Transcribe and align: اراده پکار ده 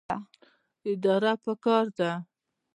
اراده 0.87 1.33
پکار 1.43 1.85
ده 1.97 2.09